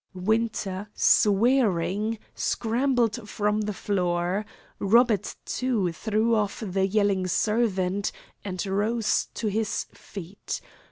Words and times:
Winter, 0.15 0.89
swearing, 0.95 2.17
scrambled 2.33 3.29
from 3.29 3.61
the 3.61 3.71
floor. 3.73 4.47
Robert, 4.79 5.35
too, 5.45 5.91
threw 5.91 6.33
off 6.33 6.63
the 6.65 6.87
yelling 6.87 7.27
servant, 7.27 8.11
and 8.43 8.65
rose 8.65 9.27
to 9.35 9.45
his 9.45 9.85
feet. 9.93 10.59